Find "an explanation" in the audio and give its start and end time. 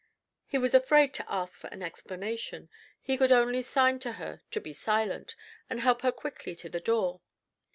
1.67-2.69